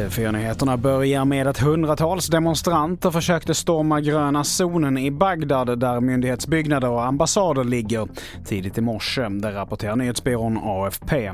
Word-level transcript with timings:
TV4-nyheterna 0.00 0.76
börjar 0.76 1.24
med 1.24 1.46
att 1.46 1.58
hundratals 1.58 2.26
demonstranter 2.26 3.10
försökte 3.10 3.54
storma 3.54 4.00
gröna 4.00 4.44
zonen 4.44 4.98
i 4.98 5.10
Bagdad 5.10 5.78
där 5.78 6.00
myndighetsbyggnader 6.00 6.88
och 6.88 7.04
ambassader 7.04 7.64
ligger 7.64 8.08
tidigt 8.44 8.78
i 8.78 8.80
morse. 8.80 9.28
Det 9.28 9.54
rapporterar 9.54 9.96
nyhetsbyrån 9.96 10.58
AFP. 10.62 11.32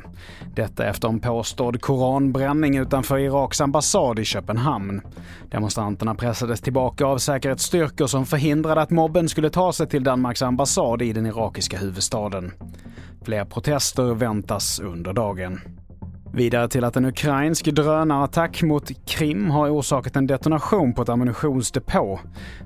Detta 0.54 0.86
efter 0.86 1.08
en 1.08 1.20
påstådd 1.20 1.80
koranbränning 1.80 2.76
utanför 2.76 3.18
Iraks 3.18 3.60
ambassad 3.60 4.18
i 4.18 4.24
Köpenhamn. 4.24 5.00
Demonstranterna 5.50 6.14
pressades 6.14 6.60
tillbaka 6.60 7.06
av 7.06 7.18
säkerhetsstyrkor 7.18 8.06
som 8.06 8.26
förhindrade 8.26 8.82
att 8.82 8.90
mobben 8.90 9.28
skulle 9.28 9.50
ta 9.50 9.72
sig 9.72 9.88
till 9.88 10.04
Danmarks 10.04 10.42
ambassad 10.42 11.02
i 11.02 11.12
den 11.12 11.26
irakiska 11.26 11.78
huvudstaden. 11.78 12.52
Fler 13.24 13.44
protester 13.44 14.14
väntas 14.14 14.80
under 14.80 15.12
dagen. 15.12 15.60
Vidare 16.36 16.68
till 16.68 16.84
att 16.84 16.96
en 16.96 17.04
ukrainsk 17.04 17.64
drönarattack 17.64 18.62
mot 18.62 19.06
Krim 19.06 19.50
har 19.50 19.70
orsakat 19.70 20.16
en 20.16 20.26
detonation 20.26 20.94
på 20.94 21.02
ett 21.02 21.08
ammunitionsdepå. 21.08 22.20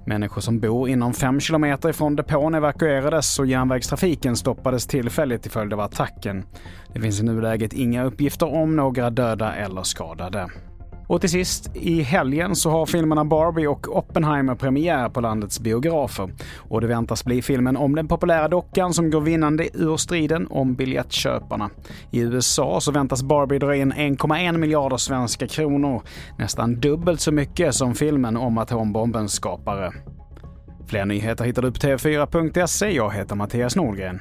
Människor 0.06 0.40
som 0.40 0.60
bor 0.60 0.88
inom 0.88 1.14
5 1.14 1.40
kilometer 1.40 1.88
ifrån 1.88 2.16
depån 2.16 2.54
evakuerades 2.54 3.38
och 3.38 3.46
järnvägstrafiken 3.46 4.36
stoppades 4.36 4.86
tillfälligt 4.86 5.42
till 5.42 5.50
följd 5.50 5.72
av 5.72 5.80
attacken. 5.80 6.44
Det 6.94 7.00
finns 7.00 7.20
i 7.20 7.24
nuläget 7.24 7.72
inga 7.72 8.04
uppgifter 8.04 8.54
om 8.54 8.76
några 8.76 9.10
döda 9.10 9.54
eller 9.54 9.82
skadade. 9.82 10.50
Och 11.10 11.20
till 11.20 11.30
sist, 11.30 11.70
i 11.74 12.02
helgen 12.02 12.56
så 12.56 12.70
har 12.70 12.86
filmerna 12.86 13.24
Barbie 13.24 13.66
och 13.66 13.96
Oppenheimer 13.96 14.54
premiär 14.54 15.08
på 15.08 15.20
landets 15.20 15.60
biografer. 15.60 16.30
Och 16.56 16.80
det 16.80 16.86
väntas 16.86 17.24
bli 17.24 17.42
filmen 17.42 17.76
om 17.76 17.94
den 17.94 18.08
populära 18.08 18.48
dockan 18.48 18.94
som 18.94 19.10
går 19.10 19.20
vinnande 19.20 19.68
ur 19.74 19.96
striden 19.96 20.46
om 20.50 20.74
biljettköparna. 20.74 21.70
I 22.10 22.20
USA 22.20 22.80
så 22.80 22.92
väntas 22.92 23.22
Barbie 23.22 23.58
dra 23.58 23.76
in 23.76 23.92
1,1 23.92 24.56
miljarder 24.56 24.96
svenska 24.96 25.46
kronor. 25.46 26.02
Nästan 26.38 26.80
dubbelt 26.80 27.20
så 27.20 27.32
mycket 27.32 27.74
som 27.74 27.94
filmen 27.94 28.36
om 28.36 28.58
atombombens 28.58 29.32
skapare. 29.32 29.92
Fler 30.86 31.04
nyheter 31.04 31.44
hittar 31.44 31.62
du 31.62 31.72
på 31.72 31.78
tv4.se. 31.78 32.90
Jag 32.90 33.14
heter 33.14 33.36
Mattias 33.36 33.76
Nordgren. 33.76 34.20